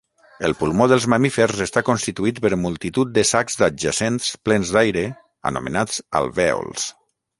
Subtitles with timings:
[0.47, 5.05] El pulmó dels mamífers està constituït per multitud de sacs adjacents plens d'aire
[5.51, 6.89] anomenats alvèols.